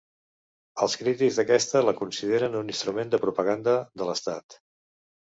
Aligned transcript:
Els 0.85 0.93
crítics 1.01 1.35
d'aquesta 1.39 1.81
la 1.87 1.93
consideren 1.99 2.57
un 2.61 2.71
instrument 2.73 3.11
de 3.11 3.19
propaganda 3.27 3.75
de 4.03 4.09
l'estat. 4.09 4.57